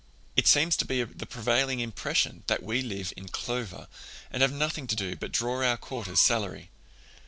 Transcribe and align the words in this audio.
It 0.35 0.47
seems 0.47 0.75
to 0.77 0.85
be 0.85 1.03
the 1.03 1.27
prevailing 1.27 1.79
impression 1.79 2.41
that 2.47 2.63
we 2.63 2.81
live 2.81 3.13
in 3.15 3.27
clover, 3.29 3.87
and 4.31 4.41
have 4.41 4.51
nothing 4.51 4.87
to 4.87 4.95
do 4.95 5.15
but 5.15 5.31
draw 5.31 5.63
our 5.63 5.77
quarter's 5.77 6.21
salary. 6.21 6.71